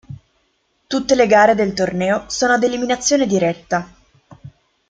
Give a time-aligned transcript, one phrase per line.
[0.87, 3.87] Tutte le gare del torneo sono ad eliminazione diretta.